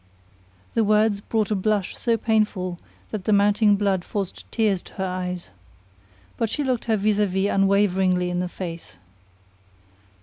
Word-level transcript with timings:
'"The 0.73 0.83
words 0.83 1.21
brought 1.21 1.51
a 1.51 1.55
blush 1.55 1.95
so 1.95 2.17
painful 2.17 2.79
that 3.11 3.25
the 3.25 3.31
mounting 3.31 3.75
blood 3.75 4.03
forced 4.03 4.51
tears 4.51 4.81
to 4.81 4.93
her 4.93 5.05
eyes. 5.05 5.49
But 6.37 6.49
she 6.49 6.63
looked 6.63 6.85
her 6.85 6.97
vis 6.97 7.19
à 7.19 7.27
vis 7.27 7.49
unwaveringly 7.51 8.31
in 8.31 8.39
the 8.39 8.49
face. 8.49 8.95